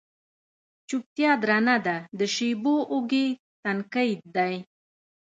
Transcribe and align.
چوپتیا 0.87 1.31
درنه 1.43 1.75
ده 1.85 1.97
د 2.19 2.21
شېبو 2.35 2.75
اوږې، 2.91 3.27
تنکۍ 3.63 4.11
دی 4.35 4.53